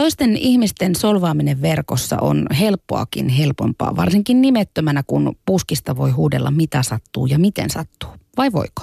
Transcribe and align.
Toisten 0.00 0.36
ihmisten 0.36 0.94
solvaaminen 0.94 1.62
verkossa 1.62 2.16
on 2.20 2.46
helppoakin 2.60 3.28
helpompaa, 3.28 3.96
varsinkin 3.96 4.40
nimettömänä, 4.40 5.02
kun 5.06 5.36
puskista 5.46 5.96
voi 5.96 6.10
huudella 6.10 6.50
mitä 6.50 6.82
sattuu 6.82 7.26
ja 7.26 7.38
miten 7.38 7.70
sattuu 7.70 8.10
vai 8.36 8.52
voiko? 8.52 8.82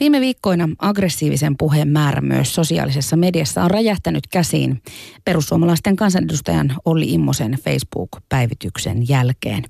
Viime 0.00 0.20
viikkoina 0.20 0.68
aggressiivisen 0.78 1.54
puheen 1.58 1.88
määrä 1.88 2.20
myös 2.20 2.54
sosiaalisessa 2.54 3.16
mediassa 3.16 3.62
on 3.62 3.70
räjähtänyt 3.70 4.26
käsiin 4.26 4.82
perussuomalaisten 5.24 5.96
kansanedustajan 5.96 6.72
Olli 6.84 7.12
Immosen 7.12 7.52
Facebook-päivityksen 7.52 9.08
jälkeen. 9.08 9.64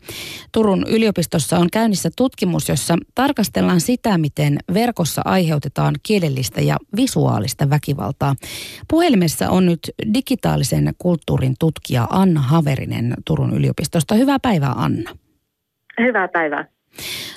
Turun 0.53 0.85
yliopistossa 0.89 1.59
on 1.59 1.69
käynnissä 1.73 2.11
tutkimus, 2.17 2.69
jossa 2.69 2.97
tarkastellaan 3.15 3.81
sitä, 3.81 4.19
miten 4.19 4.59
verkossa 4.75 5.23
aiheutetaan 5.25 5.95
kielellistä 6.03 6.61
ja 6.61 6.77
visuaalista 6.97 7.71
väkivaltaa. 7.71 8.35
Puhelimessa 8.89 9.51
on 9.51 9.67
nyt 9.67 9.81
digitaalisen 10.15 10.93
kulttuurin 10.99 11.55
tutkija 11.61 12.07
Anna 12.11 12.41
Haverinen 12.41 13.15
Turun 13.27 13.55
yliopistosta. 13.55 14.15
Hyvää 14.15 14.39
päivää 14.43 14.73
Anna. 14.77 15.11
Hyvää 16.01 16.29
päivää. 16.29 16.78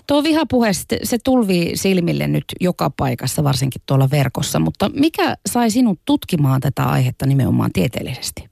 Tuo 0.08 0.24
vihapuhe, 0.24 0.72
se 1.04 1.18
tulvii 1.24 1.78
silmille 1.78 2.28
nyt 2.28 2.46
joka 2.60 2.90
paikassa, 2.98 3.44
varsinkin 3.44 3.82
tuolla 3.86 4.10
verkossa, 4.12 4.60
mutta 4.60 4.90
mikä 4.90 5.36
sai 5.50 5.72
sinut 5.72 6.00
tutkimaan 6.06 6.62
tätä 6.62 6.84
aihetta 6.84 7.26
nimenomaan 7.26 7.72
tieteellisesti? 7.74 8.51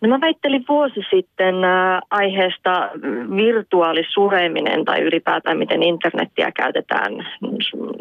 No 0.00 0.08
mä 0.08 0.20
väittelin 0.20 0.64
vuosi 0.68 1.00
sitten 1.10 1.64
äh, 1.64 2.00
aiheesta 2.10 2.90
virtuaalisureeminen 3.36 4.84
tai 4.84 5.00
ylipäätään 5.00 5.58
miten 5.58 5.82
internettiä 5.82 6.50
käytetään 6.52 7.26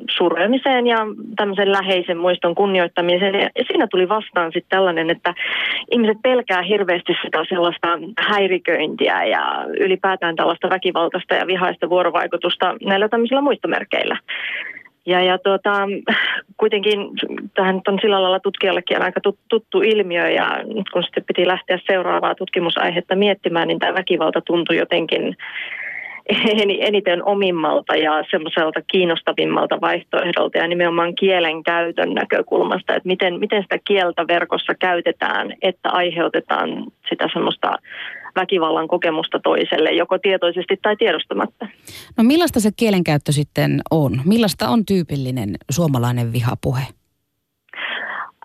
suremiseen 0.09 0.87
ja 0.87 0.97
tämmöisen 1.35 1.71
läheisen 1.71 2.17
muiston 2.17 2.55
kunnioittamiseen. 2.55 3.35
Ja 3.35 3.49
siinä 3.67 3.87
tuli 3.87 4.09
vastaan 4.09 4.51
sitten 4.51 4.69
tällainen, 4.69 5.09
että 5.09 5.33
ihmiset 5.91 6.17
pelkää 6.23 6.61
hirveästi 6.61 7.13
sitä 7.25 7.45
sellaista 7.49 7.87
häiriköintiä 8.19 9.23
ja 9.25 9.65
ylipäätään 9.79 10.35
tällaista 10.35 10.69
väkivaltaista 10.69 11.35
ja 11.35 11.47
vihaista 11.47 11.89
vuorovaikutusta 11.89 12.75
näillä 12.85 13.09
tämmöisillä 13.09 13.41
muistomerkeillä. 13.41 14.17
Ja, 15.09 15.23
ja 15.23 15.37
tuota, 15.37 15.87
kuitenkin 16.57 16.99
tähän 17.53 17.81
on 17.87 17.99
sillä 18.01 18.21
lailla 18.21 18.39
tutkijallekin 18.39 19.01
aika 19.01 19.21
tuttu 19.49 19.81
ilmiö 19.81 20.29
ja 20.29 20.47
kun 20.93 21.03
sitten 21.03 21.23
piti 21.27 21.47
lähteä 21.47 21.79
seuraavaa 21.87 22.35
tutkimusaihetta 22.35 23.15
miettimään, 23.15 23.67
niin 23.67 23.79
tämä 23.79 23.93
väkivalta 23.93 24.41
tuntui 24.41 24.77
jotenkin 24.77 25.37
eniten 26.79 27.23
omimmalta 27.23 27.95
ja 27.95 28.11
semmoiselta 28.31 28.81
kiinnostavimmalta 28.91 29.81
vaihtoehdolta 29.81 30.57
ja 30.57 30.67
nimenomaan 30.67 31.15
kielen 31.15 31.63
käytön 31.63 32.13
näkökulmasta, 32.13 32.95
että 32.95 33.07
miten, 33.07 33.39
miten 33.39 33.61
sitä 33.61 33.77
kieltä 33.87 34.27
verkossa 34.27 34.73
käytetään, 34.79 35.53
että 35.61 35.89
aiheutetaan 35.89 36.69
sitä 37.09 37.27
semmoista 37.33 37.71
väkivallan 38.35 38.87
kokemusta 38.87 39.39
toiselle, 39.39 39.91
joko 39.91 40.17
tietoisesti 40.17 40.77
tai 40.81 40.95
tiedostamatta. 40.95 41.67
No 42.17 42.23
millaista 42.23 42.59
se 42.59 42.69
kielenkäyttö 42.77 43.31
sitten 43.31 43.81
on? 43.91 44.21
Millaista 44.25 44.67
on 44.67 44.85
tyypillinen 44.85 45.49
suomalainen 45.71 46.33
vihapuhe? 46.33 46.81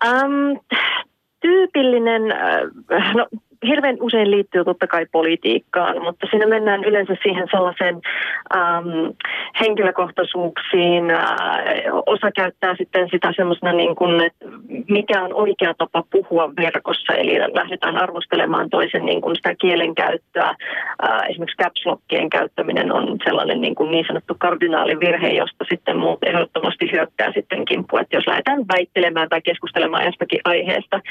Um, 0.05 0.59
tyypillinen, 1.41 2.31
äh, 2.31 3.15
no 3.15 3.27
hirveän 3.67 3.97
usein 3.99 4.31
liittyy 4.31 4.63
totta 4.63 4.87
kai 4.87 5.05
politiikkaan, 5.11 6.01
mutta 6.01 6.27
siinä 6.29 6.47
mennään 6.47 6.83
yleensä 6.83 7.15
siihen 7.23 7.47
sellaisen 7.51 8.01
ähm, 8.55 8.87
henkilökohtaisuuksiin. 9.59 11.11
Äh, 11.11 11.25
osa 12.05 12.31
käyttää 12.31 12.75
sitten 12.77 13.09
sitä 13.11 13.33
semmoisena 13.35 13.73
niin 13.73 14.25
että 14.25 14.45
mikä 14.89 15.23
on 15.23 15.33
oikea 15.33 15.73
tapa 15.77 16.03
puhua 16.11 16.49
verkossa, 16.57 17.13
eli 17.13 17.39
lähdetään 17.39 17.97
arvostelemaan 17.97 18.69
toisen 18.69 19.05
niin 19.05 19.21
kuin 19.21 19.35
sitä 19.35 19.55
kielenkäyttöä. 19.55 20.55
Äh, 21.03 21.29
esimerkiksi 21.29 21.63
caps 21.63 21.85
käyttäminen 22.31 22.91
on 22.91 23.17
sellainen 23.23 23.61
niin, 23.61 23.75
kuin 23.75 23.91
niin 23.91 24.05
sanottu 24.07 24.35
kardinaalivirhe, 24.37 25.27
josta 25.27 25.65
sitten 25.69 25.97
muut 25.97 26.23
ehdottomasti 26.23 26.91
hyökkää 26.91 27.31
sitten 27.33 27.65
kimppuun, 27.65 28.01
että 28.01 28.17
jos 28.17 28.27
lähdetään 28.27 28.65
väittelemään 28.73 29.29
tai 29.29 29.41
keskustelemaan 29.41 30.05
jostakin 30.05 30.39
aiheesta. 30.45 31.01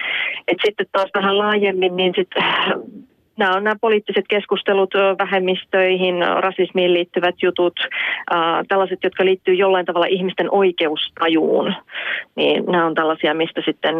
Et 0.48 0.58
sitten 0.64 0.86
taas 0.92 1.10
vähän 1.14 1.38
laajemmin, 1.38 1.96
niin 1.96 2.12
sitten 2.16 2.42
nämä 3.36 3.56
on 3.56 3.64
nämä 3.64 3.76
poliittiset 3.80 4.24
keskustelut 4.28 4.94
vähemmistöihin, 5.18 6.14
rasismiin 6.40 6.94
liittyvät 6.94 7.34
jutut, 7.42 7.80
tällaiset, 8.68 8.98
jotka 9.04 9.24
liittyy 9.24 9.54
jollain 9.54 9.86
tavalla 9.86 10.06
ihmisten 10.06 10.50
oikeustajuun, 10.50 11.74
niin 12.36 12.64
nämä 12.66 12.86
on 12.86 12.94
tällaisia, 12.94 13.34
mistä 13.34 13.62
sitten 13.64 13.96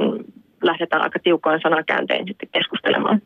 lähdetään 0.62 1.02
aika 1.02 1.18
tiukoin 1.18 1.60
sanakääntein 1.62 2.26
sitten 2.26 2.48
keskustelemaan. 2.52 3.22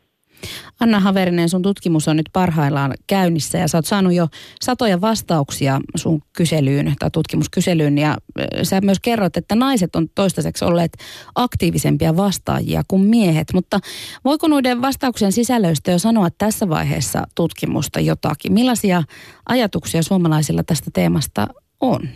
Anna 0.79 0.99
Haverinen, 0.99 1.49
sun 1.49 1.61
tutkimus 1.61 2.07
on 2.07 2.17
nyt 2.17 2.29
parhaillaan 2.33 2.93
käynnissä 3.07 3.57
ja 3.57 3.67
sä 3.67 3.77
oot 3.77 3.85
saanut 3.85 4.13
jo 4.13 4.27
satoja 4.61 5.01
vastauksia 5.01 5.79
sun 5.95 6.21
kyselyyn 6.33 6.95
tai 6.99 7.11
tutkimuskyselyyn 7.11 7.97
ja 7.97 8.17
sä 8.63 8.81
myös 8.81 8.99
kerrot, 8.99 9.37
että 9.37 9.55
naiset 9.55 9.95
on 9.95 10.07
toistaiseksi 10.15 10.65
olleet 10.65 10.91
aktiivisempia 11.35 12.17
vastaajia 12.17 12.83
kuin 12.87 13.01
miehet, 13.01 13.47
mutta 13.53 13.79
voiko 14.25 14.47
noiden 14.47 14.81
vastauksien 14.81 15.31
sisällöistä 15.31 15.91
jo 15.91 15.99
sanoa 15.99 16.29
tässä 16.37 16.69
vaiheessa 16.69 17.27
tutkimusta 17.35 17.99
jotakin? 17.99 18.53
Millaisia 18.53 19.03
ajatuksia 19.45 20.03
suomalaisilla 20.03 20.63
tästä 20.63 20.91
teemasta 20.93 21.47
on? 21.81 22.09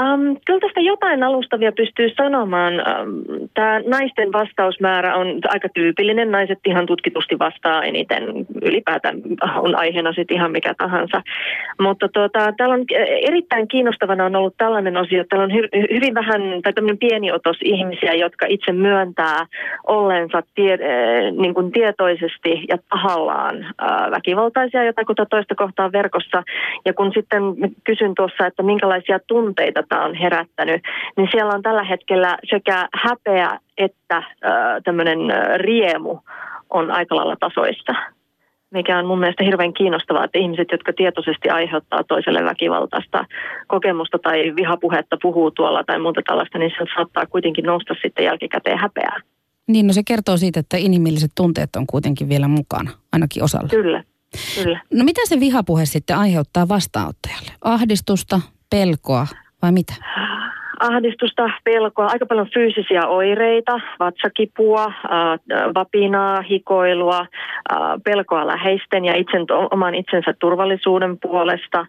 Um, 0.00 0.36
kyllä 0.46 0.60
tästä 0.60 0.80
jotain 0.80 1.22
alustavia 1.22 1.72
pystyy 1.72 2.10
sanomaan. 2.16 2.74
Um, 2.74 3.24
Tämä 3.54 3.80
naisten 3.86 4.32
vastausmäärä 4.32 5.16
on 5.16 5.26
aika 5.48 5.68
tyypillinen. 5.74 6.30
Naiset 6.30 6.58
ihan 6.66 6.86
tutkitusti 6.86 7.38
vastaa 7.38 7.82
eniten. 7.82 8.22
Ylipäätään 8.62 9.16
on 9.56 9.78
aiheena 9.78 10.12
sitten 10.12 10.36
ihan 10.36 10.52
mikä 10.52 10.74
tahansa. 10.78 11.22
Mutta 11.80 12.08
tuota, 12.08 12.52
täällä 12.52 12.74
on 12.74 12.84
erittäin 13.28 13.68
kiinnostavana 13.68 14.24
on 14.24 14.36
ollut 14.36 14.56
tällainen 14.56 14.96
osio, 14.96 15.20
että 15.20 15.36
täällä 15.36 15.44
on 15.44 15.60
hy- 15.60 15.94
hyvin 15.94 16.14
vähän 16.14 16.42
tai 16.62 16.72
tämmöinen 16.72 16.98
pieni 16.98 17.32
otos 17.32 17.56
ihmisiä, 17.64 18.14
jotka 18.14 18.46
itse 18.48 18.72
myöntää 18.72 19.46
olleensa 19.86 20.42
tie- 20.54 20.78
niin 21.38 21.54
kuin 21.54 21.72
tietoisesti 21.72 22.64
ja 22.68 22.78
tahallaan 22.88 23.64
äh, 23.64 24.10
väkivaltaisia 24.10 24.84
jotakuta 24.84 25.26
toista 25.26 25.54
kohtaa 25.54 25.92
verkossa. 25.92 26.42
Ja 26.84 26.94
kun 26.94 27.12
sitten 27.14 27.42
kysyn 27.84 28.14
tuossa, 28.14 28.46
että 28.46 28.62
minkälaisia 28.62 29.18
tunteita 29.26 29.82
tämä 29.88 30.04
on 30.04 30.14
herättänyt, 30.14 30.82
niin 31.16 31.28
siellä 31.30 31.52
on 31.54 31.62
tällä 31.62 31.84
hetkellä 31.84 32.38
sekä 32.50 32.88
häpeä 32.94 33.58
että 33.78 34.16
äh, 34.16 34.24
tämmöinen 34.84 35.18
riemu 35.56 36.18
on 36.70 36.90
aika 36.90 37.16
lailla 37.16 37.36
tasoista 37.40 37.94
mikä 38.74 38.98
on 38.98 39.06
mun 39.06 39.18
mielestä 39.18 39.44
hirveän 39.44 39.74
kiinnostavaa, 39.74 40.24
että 40.24 40.38
ihmiset, 40.38 40.68
jotka 40.72 40.92
tietoisesti 40.92 41.48
aiheuttaa 41.48 42.04
toiselle 42.04 42.44
väkivaltaista 42.44 43.24
kokemusta 43.66 44.18
tai 44.18 44.52
vihapuhetta 44.56 45.16
puhuu 45.22 45.50
tuolla 45.50 45.84
tai 45.84 45.98
muuta 45.98 46.20
tällaista, 46.26 46.58
niin 46.58 46.70
se 46.70 46.84
saattaa 46.96 47.26
kuitenkin 47.26 47.64
nousta 47.64 47.94
sitten 48.02 48.24
jälkikäteen 48.24 48.78
häpeää. 48.78 49.20
Niin, 49.66 49.86
no 49.86 49.92
se 49.92 50.02
kertoo 50.06 50.36
siitä, 50.36 50.60
että 50.60 50.76
inhimilliset 50.76 51.30
tunteet 51.34 51.76
on 51.76 51.86
kuitenkin 51.86 52.28
vielä 52.28 52.48
mukana, 52.48 52.90
ainakin 53.12 53.44
osalla. 53.44 53.68
Kyllä, 53.68 54.04
kyllä. 54.62 54.80
No 54.92 55.04
mitä 55.04 55.20
se 55.24 55.40
vihapuhe 55.40 55.86
sitten 55.86 56.16
aiheuttaa 56.16 56.68
vastaanottajalle? 56.68 57.52
Ahdistusta, 57.60 58.40
pelkoa, 58.70 59.26
vai 59.64 59.72
mitä? 59.72 59.94
Ahdistusta, 60.80 61.50
pelkoa, 61.64 62.06
aika 62.06 62.26
paljon 62.26 62.48
fyysisiä 62.54 63.06
oireita, 63.06 63.80
vatsakipua, 64.00 64.92
vapinaa, 65.74 66.42
hikoilua, 66.42 67.26
pelkoa 68.04 68.46
läheisten 68.46 69.04
ja 69.04 69.16
itsen, 69.16 69.46
oman 69.70 69.94
itsensä 69.94 70.34
turvallisuuden 70.40 71.18
puolesta, 71.22 71.86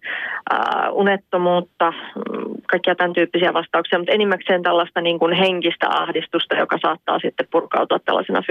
unettomuutta, 0.92 1.92
mm, 1.92 2.56
kaikkia 2.72 2.96
tämän 2.96 3.14
tyyppisiä 3.14 3.54
vastauksia, 3.54 4.00
mutta 4.00 4.14
enimmäkseen 4.14 4.64
tällaista 4.64 5.02
niin 5.02 5.20
kuin 5.20 5.34
henkistä 5.34 5.88
ahdistusta, 5.90 6.56
joka 6.56 6.78
saattaa 6.82 7.20
sitten 7.20 7.48
purkautua 7.52 8.00
tällaisena 8.00 8.42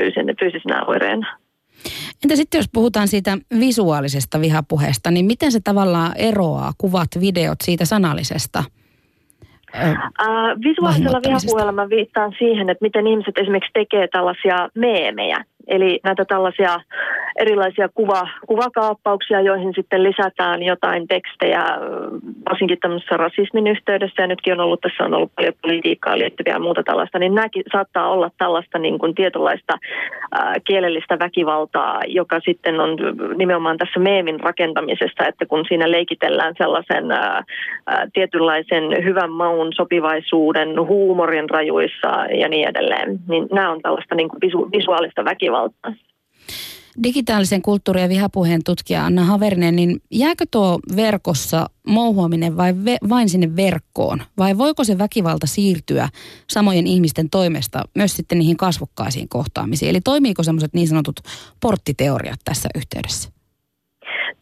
fyysisenä 0.41 0.85
oireena. 0.87 1.27
Entä 2.25 2.37
sitten 2.37 2.59
jos 2.59 2.69
puhutaan 2.73 3.09
siitä 3.09 3.39
visuaalisesta 3.61 4.41
vihapuheesta, 4.41 5.11
niin 5.11 5.27
miten 5.27 5.53
se 5.53 5.61
tavallaan 5.65 6.13
eroaa 6.17 6.73
kuvat, 6.79 7.09
videot 7.21 7.59
siitä 7.63 7.85
sanallisesta? 7.85 8.65
Uh, 9.75 10.63
visuaalisella 10.65 11.21
vihapuheella 11.27 11.73
mä 11.73 11.89
viittaan 11.89 12.35
siihen, 12.39 12.71
että 12.71 12.85
miten 12.85 13.07
ihmiset 13.07 13.39
esimerkiksi 13.39 13.71
tekee 13.73 14.09
tällaisia 14.09 14.69
meemejä. 14.75 15.45
Eli 15.67 16.01
näitä 16.05 16.25
tällaisia 16.25 16.81
erilaisia 17.39 17.89
kuva, 17.95 18.29
kuvakaappauksia, 18.47 19.41
joihin 19.41 19.73
sitten 19.75 20.03
lisätään 20.03 20.63
jotain 20.63 21.09
tekstejä, 21.09 21.65
varsinkin 22.51 22.79
tämmöisessä 22.81 23.17
rasismin 23.17 23.67
yhteydessä, 23.67 24.23
ja 24.23 24.27
nytkin 24.27 24.53
on 24.53 24.61
ollut, 24.61 24.81
tässä 24.81 25.05
on 25.05 25.15
ollut 25.15 25.33
paljon 25.37 25.53
politiikkaa 25.63 26.19
liittyviä 26.19 26.53
ja 26.53 26.59
muuta 26.59 26.83
tällaista, 26.83 27.19
niin 27.19 27.35
nämäkin 27.35 27.63
saattaa 27.73 28.11
olla 28.11 28.31
tällaista 28.39 28.79
niin 28.79 28.99
kuin 28.99 29.15
tietynlaista 29.15 29.79
ää, 30.33 30.55
kielellistä 30.65 31.19
väkivaltaa, 31.19 32.01
joka 32.07 32.41
sitten 32.45 32.81
on 32.81 32.97
nimenomaan 33.37 33.79
tässä 33.79 34.01
meemin 34.01 34.41
rakentamisessa, 34.41 35.27
että 35.29 35.47
kun 35.47 35.65
siinä 35.69 35.91
leikitellään 35.91 36.55
sellaisen 36.59 37.11
ää, 37.11 37.43
ää, 37.87 38.07
tietynlaisen 38.13 39.05
hyvän 39.05 39.31
maun 39.31 39.64
sopivaisuuden, 39.73 40.87
huumorin 40.87 41.51
rajuissa 41.51 42.09
ja 42.41 42.49
niin 42.49 42.69
edelleen, 42.69 43.21
niin 43.29 43.49
nämä 43.53 43.73
on 43.73 43.83
tällaista 43.83 44.15
niin 44.15 44.29
kuin 44.29 44.41
visu, 44.41 44.69
visuaalista 44.73 45.25
väkivaltaa. 45.25 45.93
Digitaalisen 47.03 47.63
kulttuuri- 47.63 48.01
ja 48.01 48.09
vihapuheen 48.09 48.61
tutkija 48.65 49.05
Anna 49.05 49.25
Haverinen, 49.25 49.77
niin 49.77 49.97
jääkö 50.11 50.45
tuo 50.51 50.79
verkossa 50.97 51.67
mouhuaminen 51.87 52.57
vai 52.57 52.75
ve, 52.85 52.97
vain 53.09 53.29
sinne 53.29 53.57
verkkoon? 53.57 54.19
Vai 54.39 54.59
voiko 54.59 54.85
se 54.85 54.99
väkivalta 54.99 55.47
siirtyä 55.47 56.09
samojen 56.51 56.87
ihmisten 56.87 57.31
toimesta 57.31 57.83
myös 57.95 58.17
sitten 58.17 58.39
niihin 58.39 58.57
kasvokkaisiin 58.57 59.29
kohtaamisiin? 59.29 59.91
Eli 59.91 60.01
toimiiko 60.01 60.43
semmoiset 60.43 60.75
niin 60.75 60.89
sanotut 60.89 61.17
porttiteoriat 61.63 62.39
tässä 62.45 62.69
yhteydessä? 62.77 63.31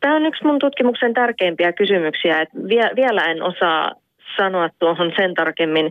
Tämä 0.00 0.16
on 0.16 0.26
yksi 0.26 0.44
mun 0.44 0.58
tutkimuksen 0.58 1.14
tärkeimpiä 1.14 1.72
kysymyksiä, 1.72 2.40
että 2.40 2.58
vie, 2.68 2.90
vielä 2.96 3.24
en 3.24 3.42
osaa 3.42 3.92
sanoa 4.36 4.68
tuohon 4.78 5.12
sen 5.16 5.34
tarkemmin. 5.34 5.90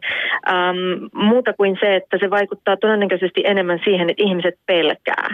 Ähm, 0.50 1.06
muuta 1.14 1.54
kuin 1.54 1.78
se, 1.80 1.96
että 1.96 2.18
se 2.20 2.30
vaikuttaa 2.30 2.78
todennäköisesti 2.78 3.42
enemmän 3.46 3.80
siihen, 3.86 4.10
että 4.10 4.24
ihmiset 4.24 4.56
pelkää 4.66 5.28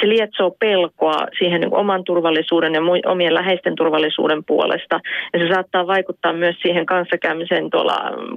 se 0.00 0.08
lietsoo 0.08 0.50
pelkoa 0.50 1.26
siihen 1.38 1.60
niin 1.60 1.74
oman 1.74 2.04
turvallisuuden 2.04 2.74
ja 2.74 2.80
omien 3.06 3.34
läheisten 3.34 3.74
turvallisuuden 3.74 4.44
puolesta. 4.44 5.00
Ja 5.32 5.38
se 5.38 5.54
saattaa 5.54 5.86
vaikuttaa 5.86 6.32
myös 6.32 6.56
siihen 6.62 6.86
kanssakäymiseen 6.86 7.70
tuolla 7.70 7.96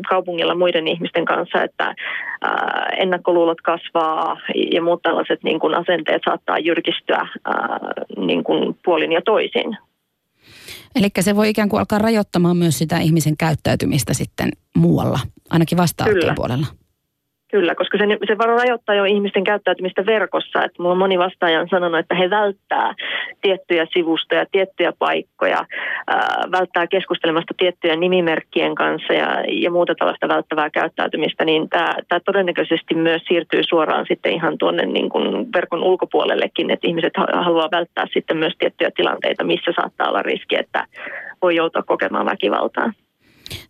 kaupungilla 0.09 0.55
muiden 0.55 0.87
ihmisten 0.87 1.25
kanssa, 1.25 1.63
että 1.63 1.95
ää, 2.41 2.89
ennakkoluulot 2.97 3.61
kasvaa 3.61 4.37
ja 4.71 4.81
muut 4.81 5.01
tällaiset 5.01 5.43
niin 5.43 5.59
kuin 5.59 5.75
asenteet 5.75 6.21
saattaa 6.25 6.59
jyrkistyä 6.59 7.27
ää, 7.45 7.79
niin 8.17 8.43
kuin 8.43 8.77
puolin 8.85 9.11
ja 9.11 9.21
toisin. 9.25 9.77
Eli 10.95 11.09
se 11.19 11.35
voi 11.35 11.49
ikään 11.49 11.69
kuin 11.69 11.79
alkaa 11.79 11.99
rajoittamaan 11.99 12.57
myös 12.57 12.77
sitä 12.77 12.99
ihmisen 12.99 13.37
käyttäytymistä 13.37 14.13
sitten 14.13 14.51
muualla, 14.75 15.19
ainakin 15.49 15.77
vastaanottopuolella. 15.77 16.67
Kyllä, 17.51 17.75
koska 17.75 17.97
se, 17.97 18.05
se 18.27 18.35
rajoittaa 18.39 18.95
jo 18.95 19.03
ihmisten 19.03 19.43
käyttäytymistä 19.43 20.05
verkossa. 20.05 20.63
Että 20.63 20.81
mulla 20.81 20.91
on 20.91 20.97
moni 20.97 21.19
vastaaja 21.19 21.61
on 21.61 21.69
sanonut, 21.69 21.99
että 21.99 22.15
he 22.15 22.29
välttää 22.29 22.95
tiettyjä 23.41 23.87
sivustoja, 23.93 24.45
tiettyjä 24.51 24.93
paikkoja, 24.99 25.65
ää, 26.07 26.43
välttää 26.51 26.87
keskustelemasta 26.87 27.53
tiettyjen 27.57 27.99
nimimerkkien 27.99 28.75
kanssa 28.75 29.13
ja, 29.13 29.43
ja 29.47 29.71
muuta 29.71 29.95
tällaista 29.95 30.27
välttävää 30.27 30.69
käyttäytymistä. 30.69 31.45
Niin 31.45 31.69
tämä 31.69 32.19
todennäköisesti 32.25 32.95
myös 32.95 33.21
siirtyy 33.27 33.61
suoraan 33.63 34.05
sitten 34.07 34.33
ihan 34.33 34.57
tuonne 34.57 34.85
niin 34.85 35.09
kuin 35.09 35.53
verkon 35.53 35.83
ulkopuolellekin, 35.83 36.71
että 36.71 36.87
ihmiset 36.87 37.13
haluaa 37.33 37.71
välttää 37.71 38.05
sitten 38.13 38.37
myös 38.37 38.53
tiettyjä 38.59 38.91
tilanteita, 38.95 39.43
missä 39.43 39.71
saattaa 39.75 40.09
olla 40.09 40.21
riski, 40.21 40.55
että 40.55 40.85
voi 41.41 41.55
joutua 41.55 41.83
kokemaan 41.83 42.25
väkivaltaa. 42.25 42.91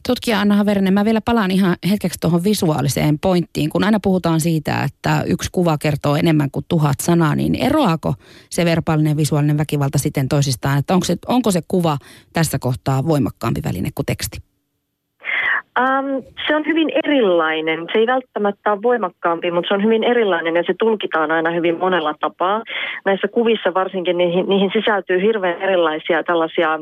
Tutkija 0.07 0.41
Anna 0.41 0.55
Haverinen, 0.55 0.93
mä 0.93 1.05
vielä 1.05 1.21
palaan 1.21 1.51
ihan 1.51 1.75
hetkeksi 1.89 2.19
tuohon 2.19 2.43
visuaaliseen 2.43 3.19
pointtiin. 3.19 3.69
Kun 3.69 3.83
aina 3.83 3.99
puhutaan 3.99 4.41
siitä, 4.41 4.83
että 4.83 5.23
yksi 5.27 5.49
kuva 5.51 5.77
kertoo 5.77 6.15
enemmän 6.15 6.51
kuin 6.51 6.65
tuhat 6.67 6.99
sanaa, 6.99 7.35
niin 7.35 7.55
eroako 7.55 8.13
se 8.49 8.65
verbaalinen 8.65 9.11
ja 9.11 9.17
visuaalinen 9.17 9.57
väkivalta 9.57 9.97
siten 9.97 10.29
toisistaan? 10.29 10.77
Että 10.77 10.93
onko 10.93 11.05
se, 11.05 11.17
onko 11.27 11.51
se 11.51 11.61
kuva 11.67 11.97
tässä 12.33 12.59
kohtaa 12.59 13.05
voimakkaampi 13.07 13.61
väline 13.63 13.89
kuin 13.95 14.05
teksti? 14.05 14.46
Um, 15.77 16.23
se 16.47 16.55
on 16.55 16.65
hyvin 16.65 16.89
erilainen. 17.05 17.87
Se 17.93 17.99
ei 17.99 18.07
välttämättä 18.07 18.71
ole 18.71 18.81
voimakkaampi, 18.81 19.51
mutta 19.51 19.67
se 19.67 19.73
on 19.73 19.83
hyvin 19.83 20.03
erilainen 20.03 20.55
ja 20.55 20.63
se 20.67 20.73
tulkitaan 20.79 21.31
aina 21.31 21.51
hyvin 21.51 21.77
monella 21.79 22.15
tapaa. 22.19 22.63
Näissä 23.05 23.27
kuvissa 23.27 23.73
varsinkin 23.73 24.17
niihin, 24.17 24.49
niihin 24.49 24.71
sisältyy 24.73 25.21
hirveän 25.21 25.61
erilaisia 25.61 26.23
tällaisia 26.23 26.79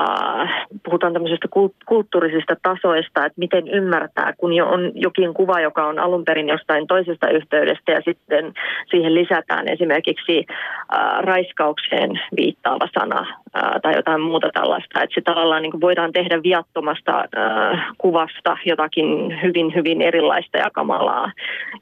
äh, 0.00 0.66
puhutaan 0.84 1.12
tämmöisestä 1.12 1.48
kulttuurisista 1.86 2.56
tasoista, 2.62 3.26
että 3.26 3.38
miten 3.38 3.68
ymmärtää, 3.68 4.32
kun 4.36 4.52
jo 4.52 4.66
on 4.66 4.92
jokin 4.94 5.34
kuva, 5.34 5.60
joka 5.60 5.86
on 5.86 5.98
alun 5.98 6.24
perin 6.24 6.48
jostain 6.48 6.86
toisesta 6.86 7.30
yhteydestä 7.30 7.92
ja 7.92 8.00
sitten 8.04 8.52
siihen 8.90 9.14
lisätään 9.14 9.68
esimerkiksi 9.68 10.46
äh, 10.48 11.20
raiskaukseen 11.20 12.20
viittaava 12.36 12.88
sana 12.98 13.20
äh, 13.20 13.80
tai 13.82 13.96
jotain 13.96 14.20
muuta 14.20 14.50
tällaista, 14.54 15.02
että 15.02 15.14
se 15.14 15.20
tavallaan 15.20 15.62
niin 15.62 15.80
voidaan 15.80 16.12
tehdä 16.12 16.42
viattomasta 16.42 17.18
äh, 17.20 17.86
kuvasta 18.08 18.56
jotakin 18.66 19.06
hyvin, 19.42 19.74
hyvin 19.74 20.02
erilaista 20.02 20.58
ja 20.58 20.70
kamalaa, 20.70 21.32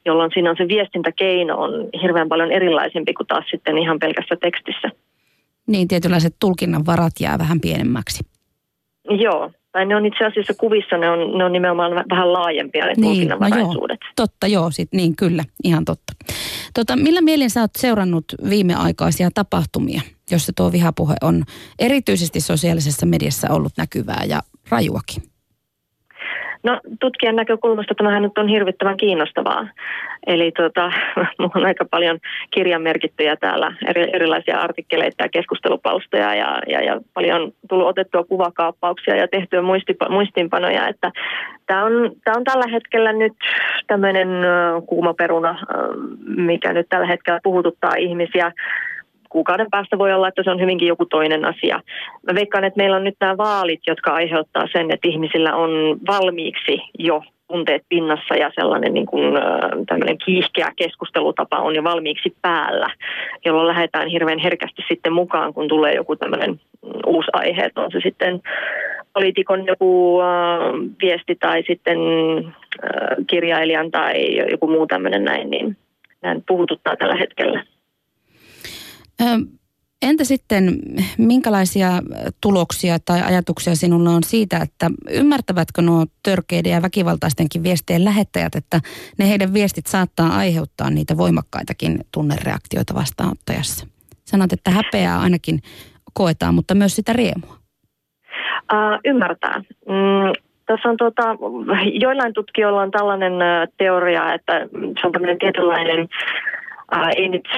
jolloin 0.05 0.31
siinä 0.35 0.51
on 0.51 0.57
se 0.59 0.69
viestintäkeino 0.69 1.57
on 1.59 1.73
hirveän 2.03 2.29
paljon 2.29 2.53
erilaisempi 2.53 3.15
kuin 3.15 3.27
taas 3.27 3.45
sitten 3.51 3.79
ihan 3.79 3.99
pelkässä 3.99 4.37
tekstissä. 4.41 4.89
Niin, 5.67 5.89
tietynlaiset 5.89 6.37
tulkinnan 6.41 6.87
varat 6.87 7.13
jää 7.21 7.39
vähän 7.39 7.61
pienemmäksi. 7.61 8.25
Joo, 9.11 9.51
tai 9.73 9.87
ne 9.87 9.97
on 9.97 10.07
itse 10.07 10.25
asiassa 10.25 10.55
kuvissa, 10.59 10.97
ne 10.97 11.11
on, 11.11 11.39
ne 11.39 11.45
on 11.45 11.53
nimenomaan 11.53 11.93
vähän 12.11 12.33
laajempia 12.33 12.87
ne 12.87 12.93
niin, 12.97 13.29
no 13.29 13.49
joo, 13.59 13.89
totta, 14.17 14.47
joo, 14.47 14.71
sit, 14.71 14.89
niin 14.93 15.17
kyllä, 15.17 15.45
ihan 15.65 15.85
totta. 15.85 16.13
Tota, 16.75 16.97
millä 16.97 17.21
mielin 17.21 17.51
sä 17.51 17.61
oot 17.61 17.71
seurannut 17.79 18.25
viimeaikaisia 18.51 19.29
tapahtumia, 19.35 20.01
jossa 20.31 20.53
tuo 20.57 20.73
vihapuhe 20.73 21.15
on 21.23 21.43
erityisesti 21.79 22.41
sosiaalisessa 22.41 23.07
mediassa 23.07 23.49
ollut 23.51 23.73
näkyvää 23.77 24.25
ja 24.29 24.41
rajuakin? 24.71 25.36
No 26.67 26.81
tutkijan 27.01 27.37
näkökulmasta 27.37 27.95
tämähän 27.95 28.23
nyt 28.23 28.39
on 28.39 28.49
hirvittävän 28.49 28.97
kiinnostavaa. 28.97 29.69
Eli 30.27 30.53
tota, 30.53 30.93
minulla 31.39 31.55
on 31.55 31.67
aika 31.67 31.85
paljon 31.85 32.19
kirjanmerkittyjä 32.51 33.37
täällä, 33.37 33.75
eri, 33.87 34.11
erilaisia 34.13 34.59
artikkeleita 34.59 35.25
ja 35.25 35.29
keskustelupalstoja 35.29 36.35
ja, 36.35 36.59
ja, 36.69 36.83
ja 36.83 37.01
paljon 37.15 37.53
tullut 37.69 37.89
otettua 37.89 38.25
kuvakaappauksia 38.25 39.17
ja 39.17 39.29
tehtyä 39.29 39.63
muistipa, 39.63 40.09
muistinpanoja. 40.09 40.89
Että 40.89 41.13
tämä 41.67 41.85
on, 41.85 41.93
tämä 42.25 42.37
on 42.37 42.45
tällä 42.45 42.73
hetkellä 42.73 43.13
nyt 43.13 43.33
tämmöinen 43.87 44.29
kuuma 44.87 45.15
peruna, 45.15 45.59
mikä 46.37 46.73
nyt 46.73 46.87
tällä 46.89 47.07
hetkellä 47.07 47.41
puhututtaa 47.43 47.95
ihmisiä 47.95 48.53
kuukauden 49.37 49.71
päästä 49.71 49.99
voi 49.99 50.13
olla, 50.13 50.29
että 50.29 50.43
se 50.43 50.51
on 50.51 50.61
hyvinkin 50.61 50.89
joku 50.89 51.07
toinen 51.07 51.45
asia. 51.45 51.81
Mä 52.27 52.35
veikkaan, 52.35 52.65
että 52.65 52.77
meillä 52.77 52.97
on 52.97 53.05
nyt 53.05 53.17
nämä 53.21 53.37
vaalit, 53.37 53.81
jotka 53.87 54.15
aiheuttaa 54.15 54.67
sen, 54.73 54.91
että 54.91 55.09
ihmisillä 55.09 55.55
on 55.55 55.71
valmiiksi 56.07 56.79
jo 56.99 57.23
tunteet 57.49 57.83
pinnassa 57.89 58.35
ja 58.35 58.51
sellainen 58.55 58.95
niin 58.95 59.07
kuin, 59.07 59.35
tämmöinen 59.87 60.19
kiihkeä 60.19 60.73
keskustelutapa 60.77 61.57
on 61.57 61.75
jo 61.75 61.85
valmiiksi 61.85 62.37
päällä, 62.43 62.91
jolloin 63.45 63.69
lähdetään 63.69 64.09
hirveän 64.09 64.39
herkästi 64.39 64.83
sitten 64.89 65.13
mukaan, 65.13 65.55
kun 65.55 65.69
tulee 65.69 65.95
joku 65.95 66.17
tämmöinen 66.17 66.61
uusi 67.07 67.29
aihe, 67.33 67.63
että 67.63 67.81
on 67.81 67.93
se 67.93 68.01
sitten 68.03 68.41
poliitikon 69.15 69.67
joku 69.67 70.21
äh, 70.21 70.27
viesti 71.03 71.35
tai 71.41 71.63
sitten 71.67 71.99
äh, 71.99 73.17
kirjailijan 73.27 73.91
tai 73.91 74.37
joku 74.51 74.67
muu 74.69 74.87
tämmöinen 74.87 75.25
näin, 75.25 75.51
niin 75.51 75.77
näin 76.23 76.45
puhututtaa 76.49 76.97
tällä 76.97 77.17
hetkellä. 77.17 77.76
Entä 80.03 80.25
sitten, 80.25 80.79
minkälaisia 81.19 81.89
tuloksia 82.41 82.99
tai 83.05 83.23
ajatuksia 83.23 83.75
sinulla 83.75 84.11
on 84.11 84.23
siitä, 84.25 84.59
että 84.63 84.91
ymmärtävätkö 85.11 85.83
nuo 85.83 86.07
törkeiden 86.23 86.73
ja 86.73 86.83
väkivaltaistenkin 86.83 87.63
viestien 87.63 88.05
lähettäjät, 88.05 88.55
että 88.55 88.81
ne 89.19 89.29
heidän 89.29 89.55
viestit 89.55 89.87
saattaa 89.87 90.37
aiheuttaa 90.37 90.91
niitä 90.91 91.17
voimakkaitakin 91.17 91.99
tunnereaktioita 92.13 92.95
vastaanottajassa? 92.95 93.87
Sanot, 94.25 94.53
että 94.53 94.71
häpeää 94.71 95.21
ainakin 95.21 95.59
koetaan, 96.15 96.55
mutta 96.55 96.75
myös 96.75 96.97
sitä 96.97 97.13
riemua. 97.13 97.57
Uh, 98.73 99.01
ymmärtää. 99.05 99.59
Mm, 99.89 100.33
tässä 100.67 100.89
on 100.89 100.97
tuota, 100.97 101.23
joillain 102.01 102.33
tutkijoilla 102.33 102.83
on 102.83 102.91
tällainen 102.91 103.33
teoria, 103.79 104.35
että 104.35 104.53
se 105.01 105.07
on 105.07 105.13
tämmöinen 105.13 105.39
tietynlainen 105.39 106.09
Ää, 106.91 107.11
ei, 107.17 107.29
nyt, 107.29 107.49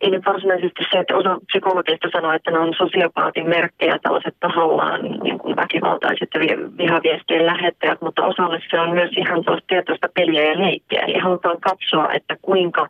ei 0.00 0.10
nyt 0.10 0.26
varsinaisesti 0.26 0.84
se, 0.90 0.98
että 0.98 1.16
osa 1.16 1.38
psykologista 1.46 2.08
sanoo, 2.12 2.32
että 2.32 2.50
ne 2.50 2.58
on 2.58 2.74
sosiopaatin 2.74 3.48
merkkejä, 3.48 3.98
tällaiset 4.02 4.36
tahallaan 4.40 5.02
niin 5.02 5.38
kuin 5.38 5.56
väkivaltaiset 5.56 6.28
ja 6.34 6.40
vihaviestien 6.78 7.46
lähettäjät, 7.46 8.00
mutta 8.00 8.26
osalle 8.26 8.60
se 8.70 8.80
on 8.80 8.90
myös 8.90 9.10
ihan 9.16 9.44
tuosta 9.44 9.66
tietoista 9.68 10.08
peliä 10.14 10.42
ja 10.42 10.60
leikkiä. 10.60 11.00
Eli 11.00 11.18
halutaan 11.18 11.60
katsoa, 11.60 12.12
että 12.12 12.36
kuinka, 12.42 12.88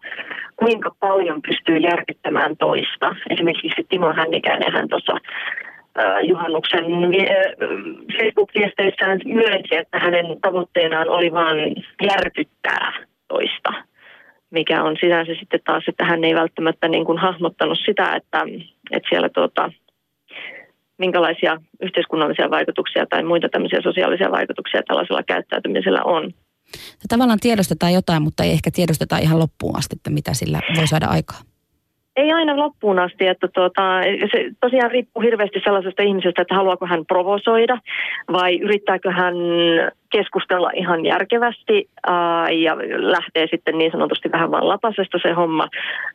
kuinka 0.57 0.91
paljon 1.01 1.43
pystyy 1.43 1.77
järkyttämään 1.77 2.57
toista. 2.57 3.17
Esimerkiksi 3.31 3.87
Timo 3.89 4.13
Hännikäinen 4.13 4.73
hän 4.73 4.89
tuossa 4.89 5.17
juhannuksen 6.23 6.85
Facebook-viesteissään 8.19 9.21
myönsi, 9.25 9.77
että 9.77 9.99
hänen 9.99 10.41
tavoitteenaan 10.41 11.09
oli 11.09 11.33
vain 11.33 11.75
järkyttää 12.03 12.93
toista 13.29 13.90
mikä 14.51 14.83
on 14.85 14.97
sinänsä 15.01 15.33
sitten 15.41 15.61
taas, 15.65 15.85
että 15.89 16.05
hän 16.05 16.25
ei 16.25 16.35
välttämättä 16.35 16.89
niin 16.89 17.05
kuin 17.05 17.19
hahmottanut 17.19 17.79
sitä, 17.87 18.17
että, 18.17 18.39
että 18.91 19.09
siellä 19.09 19.29
tuota, 19.29 19.73
minkälaisia 20.99 21.57
yhteiskunnallisia 21.83 22.51
vaikutuksia 22.51 23.07
tai 23.07 23.23
muita 23.25 23.49
tämmöisiä 23.49 23.81
sosiaalisia 23.83 24.31
vaikutuksia 24.31 24.83
tällaisella 24.83 25.23
käyttäytymisellä 25.23 26.03
on. 26.05 26.33
Tavallaan 27.09 27.39
tiedostetaan 27.41 27.93
jotain, 27.93 28.23
mutta 28.23 28.45
ei 28.45 28.51
ehkä 28.51 28.71
tiedosteta 28.71 29.19
ihan 29.19 29.39
loppuun 29.39 29.79
asti, 29.79 29.97
että 29.97 30.11
mitä 30.11 30.35
sillä 30.35 30.61
voi 30.77 30.87
saada 30.87 31.07
aikaa. 31.07 31.41
Ei 32.17 32.33
aina 32.33 32.57
loppuun 32.57 32.99
asti, 32.99 33.27
että 33.27 33.49
tuota, 33.49 34.01
se 34.33 34.51
tosiaan 34.61 34.91
riippuu 34.91 35.23
hirveästi 35.23 35.61
sellaisesta 35.65 36.03
ihmisestä, 36.03 36.43
että 36.43 36.55
haluaako 36.55 36.87
hän 36.87 37.07
provosoida 37.07 37.79
vai 38.33 38.59
yrittääkö 38.59 39.11
hän 39.11 39.35
keskustella 40.11 40.71
ihan 40.75 41.05
järkevästi 41.05 41.89
ää, 42.07 42.51
ja 42.51 42.77
lähtee 42.97 43.47
sitten 43.51 43.79
niin 43.79 43.93
sanotusti 43.93 44.33
vähän 44.33 44.51
vaan 44.51 44.69
lapasesta 44.69 45.19
se 45.23 45.33
homma 45.33 45.69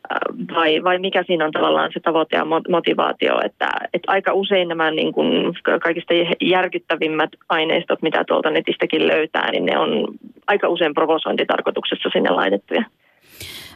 ää, 0.10 0.20
vai, 0.56 0.84
vai 0.84 1.00
mikä 1.00 1.24
siinä 1.28 1.46
on 1.46 1.52
tavallaan 1.52 1.90
se 1.94 2.00
tavoite 2.00 2.38
ja 2.38 2.46
motivaatio, 2.70 3.40
että, 3.46 3.70
että 3.94 4.12
aika 4.12 4.34
usein 4.34 4.68
nämä 4.68 4.92
niin 4.92 5.14
kuin 5.14 5.54
kaikista 5.82 6.14
järkyttävimmät 6.42 7.30
aineistot, 7.50 8.02
mitä 8.02 8.24
tuolta 8.28 8.50
netistäkin 8.50 9.08
löytää, 9.08 9.52
niin 9.52 9.66
ne 9.66 9.78
on 9.78 10.08
aika 10.48 10.68
usein 10.68 10.94
provosointitarkoituksessa 10.94 12.10
sinne 12.14 12.30
laitettuja. 12.30 12.84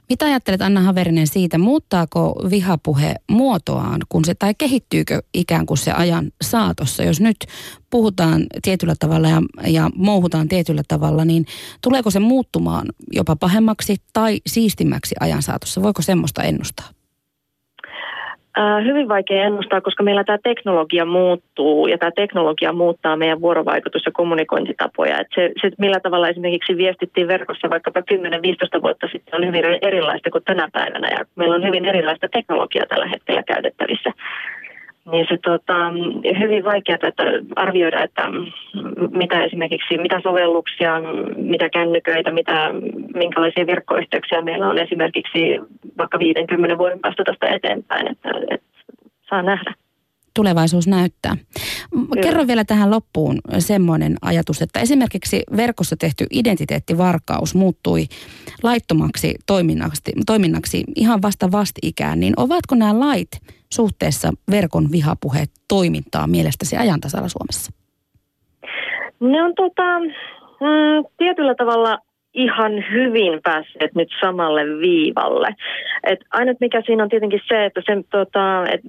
Mitä 0.09 0.25
ajattelet 0.25 0.61
Anna 0.61 0.81
Haverinen 0.81 1.27
siitä, 1.27 1.57
muuttaako 1.57 2.41
vihapuhe 2.49 3.15
muotoaan, 3.31 4.01
kun 4.09 4.25
se, 4.25 4.35
tai 4.35 4.53
kehittyykö 4.57 5.21
ikään 5.33 5.65
kuin 5.65 5.77
se 5.77 5.91
ajan 5.91 6.31
saatossa? 6.41 7.03
Jos 7.03 7.21
nyt 7.21 7.37
puhutaan 7.89 8.45
tietyllä 8.61 8.95
tavalla 8.99 9.29
ja, 9.29 9.41
ja 9.67 9.89
mouhutaan 9.95 10.47
tietyllä 10.47 10.83
tavalla, 10.87 11.25
niin 11.25 11.45
tuleeko 11.81 12.11
se 12.11 12.19
muuttumaan 12.19 12.87
jopa 13.11 13.35
pahemmaksi 13.35 13.95
tai 14.13 14.41
siistimmäksi 14.47 15.15
ajan 15.19 15.41
saatossa? 15.43 15.81
Voiko 15.81 16.01
semmoista 16.01 16.43
ennustaa? 16.43 16.98
Äh, 18.57 18.85
hyvin 18.85 19.07
vaikea 19.09 19.43
ennustaa, 19.43 19.81
koska 19.81 20.03
meillä 20.03 20.23
tämä 20.23 20.37
teknologia 20.43 21.05
muuttuu 21.05 21.87
ja 21.87 21.97
tämä 21.97 22.11
teknologia 22.15 22.73
muuttaa 22.73 23.17
meidän 23.17 23.41
vuorovaikutus- 23.41 24.05
ja 24.05 24.11
kommunikointitapoja. 24.11 25.19
Et 25.19 25.27
se, 25.35 25.51
se, 25.61 25.71
millä 25.77 25.99
tavalla 25.99 26.29
esimerkiksi 26.29 26.77
viestittiin 26.77 27.27
verkossa 27.27 27.69
vaikkapa 27.69 27.99
10-15 27.99 28.81
vuotta 28.81 29.07
sitten 29.11 29.35
on 29.35 29.47
hyvin 29.47 29.65
erilaista 29.81 30.31
kuin 30.31 30.43
tänä 30.43 30.69
päivänä 30.73 31.07
ja 31.09 31.25
meillä 31.35 31.55
on 31.55 31.63
hyvin 31.63 31.85
erilaista 31.85 32.27
teknologiaa 32.31 32.85
tällä 32.85 33.07
hetkellä 33.07 33.43
käytettävissä 33.43 34.11
niin 35.11 35.25
se 35.29 35.37
tota, 35.37 35.75
hyvin 36.39 36.63
vaikeaa 36.63 36.97
että 37.07 37.23
arvioida, 37.55 38.03
että 38.03 38.23
mitä 39.11 39.43
esimerkiksi, 39.43 39.97
mitä 39.97 40.19
sovelluksia, 40.23 41.01
mitä 41.35 41.69
kännyköitä, 41.69 42.31
mitä, 42.31 42.71
minkälaisia 43.13 43.67
verkkoyhteyksiä 43.67 44.41
meillä 44.41 44.69
on 44.69 44.77
esimerkiksi 44.77 45.59
vaikka 45.97 46.19
50 46.19 46.77
vuoden 46.77 46.99
päästä 46.99 47.23
tästä 47.23 47.47
eteenpäin, 47.47 48.11
että, 48.11 48.29
että 48.49 48.67
saa 49.29 49.41
nähdä 49.41 49.73
tulevaisuus 50.39 50.87
näyttää. 50.87 51.35
Kyllä. 51.91 52.21
Kerro 52.23 52.47
vielä 52.47 52.63
tähän 52.63 52.91
loppuun 52.91 53.37
semmoinen 53.59 54.15
ajatus, 54.21 54.61
että 54.61 54.79
esimerkiksi 54.79 55.43
verkossa 55.57 55.95
tehty 55.97 56.25
identiteettivarkaus 56.31 57.55
muuttui 57.55 58.05
laittomaksi 58.63 59.35
toiminnaksi, 59.47 60.11
toiminnaksi 60.25 60.83
ihan 60.95 61.21
vasta 61.21 61.51
vastikään, 61.51 62.19
niin 62.19 62.33
ovatko 62.37 62.75
nämä 62.75 62.99
lait 62.99 63.31
suhteessa 63.73 64.31
verkon 64.51 64.91
vihapuheet 64.91 65.49
toimintaa 65.67 66.27
mielestäsi 66.27 66.77
ajantasalla 66.77 67.27
Suomessa? 67.27 67.71
Ne 69.19 69.43
on 69.43 69.55
tota, 69.55 69.99
mm, 69.99 71.05
tietyllä 71.17 71.55
tavalla 71.55 71.97
ihan 72.33 72.71
hyvin 72.91 73.39
päässeet 73.43 73.95
nyt 73.95 74.09
samalle 74.21 74.65
viivalle. 74.65 75.47
Et 76.03 76.19
ainut 76.31 76.57
mikä 76.59 76.81
siinä 76.85 77.03
on 77.03 77.09
tietenkin 77.09 77.41
se, 77.47 77.65
että 77.65 77.81
se, 77.85 78.03
tota, 78.09 78.65
et 78.71 78.81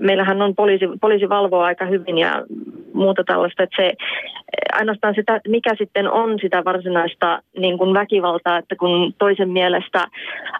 meillähän 0.00 0.42
on 0.42 0.54
poliisi, 0.54 0.84
poliisi 1.00 1.28
valvoo 1.28 1.60
aika 1.60 1.86
hyvin 1.86 2.18
ja 2.18 2.42
muuta 3.00 3.24
tällaista, 3.24 3.62
että 3.62 3.82
se 3.82 3.92
ainoastaan 4.72 5.14
sitä, 5.14 5.40
mikä 5.48 5.74
sitten 5.78 6.10
on 6.10 6.38
sitä 6.42 6.64
varsinaista 6.64 7.42
niin 7.58 7.78
kuin 7.78 7.94
väkivaltaa, 7.94 8.58
että 8.58 8.76
kun 8.76 9.14
toisen 9.18 9.48
mielestä 9.50 10.06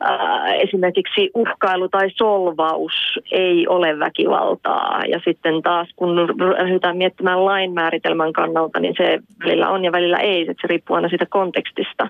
ää, 0.01 0.55
esimerkiksi 0.55 1.31
uhkailu 1.35 1.89
tai 1.89 2.11
solvaus 2.11 2.93
ei 3.33 3.69
ole 3.69 3.99
väkivaltaa 3.99 5.03
ja 5.09 5.21
sitten 5.25 5.63
taas 5.63 5.89
kun 5.97 6.29
ryhdytään 6.61 6.97
miettimään 6.97 7.45
lain 7.45 7.73
määritelmän 7.73 8.33
kannalta, 8.33 8.81
niin 8.81 8.95
se 8.97 9.19
välillä 9.45 9.69
on 9.69 9.85
ja 9.85 9.93
välillä 9.93 10.19
ei, 10.19 10.41
että 10.41 10.55
se 10.61 10.67
riippuu 10.67 10.97
aina 10.97 11.09
siitä 11.09 11.27
kontekstista. 11.27 12.09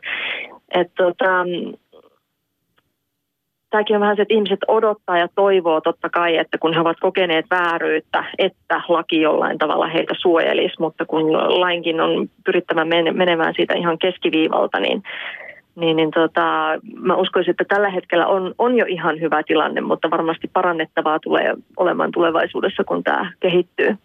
Että 0.75 1.05
tota, 1.05 1.45
tämäkin 3.71 3.97
on 3.97 4.01
vähän 4.01 4.17
se, 4.17 4.23
että 4.23 4.35
ihmiset 4.35 4.59
odottaa 4.69 5.19
ja 5.19 5.29
toivoo 5.35 5.81
totta 5.81 6.09
kai, 6.09 6.37
että 6.37 6.59
kun 6.59 6.75
he 6.75 6.81
ovat 6.81 7.01
kokeneet 7.01 7.47
vääryyttä, 7.51 8.25
että 8.39 8.83
laki 8.89 9.21
jollain 9.21 9.59
tavalla 9.59 9.87
heitä 9.87 10.15
suojelisi, 10.19 10.75
mutta 10.79 11.07
kun 11.07 11.33
lainkin 11.61 12.01
on 12.01 12.29
pyrittävä 12.45 12.85
menemään 13.13 13.55
siitä 13.57 13.75
ihan 13.75 13.99
keskiviivalta, 13.99 14.81
niin, 14.81 15.03
niin, 15.77 15.97
niin 15.97 16.11
tota, 16.11 16.79
mä 16.95 17.17
uskoisin, 17.17 17.51
että 17.51 17.65
tällä 17.65 17.91
hetkellä 17.91 18.27
on, 18.27 18.55
on 18.59 18.77
jo 18.79 18.85
ihan 18.89 19.21
hyvä 19.21 19.43
tilanne, 19.43 19.81
mutta 19.81 20.11
varmasti 20.11 20.51
parannettavaa 20.53 21.19
tulee 21.19 21.55
olemaan 21.77 22.13
tulevaisuudessa, 22.13 22.85
kun 22.85 23.05
tämä 23.05 23.33
kehittyy. 23.41 23.97